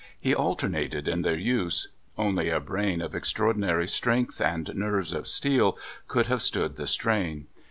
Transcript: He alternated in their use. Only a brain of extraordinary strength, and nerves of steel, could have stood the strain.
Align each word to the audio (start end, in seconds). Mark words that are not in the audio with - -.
He 0.19 0.33
alternated 0.33 1.07
in 1.07 1.21
their 1.21 1.37
use. 1.37 1.89
Only 2.17 2.49
a 2.49 2.59
brain 2.59 3.01
of 3.03 3.13
extraordinary 3.13 3.87
strength, 3.87 4.41
and 4.41 4.73
nerves 4.73 5.13
of 5.13 5.27
steel, 5.27 5.77
could 6.07 6.25
have 6.25 6.41
stood 6.41 6.75
the 6.75 6.87
strain. 6.87 7.45